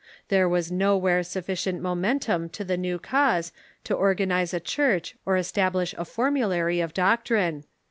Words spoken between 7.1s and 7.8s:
trine.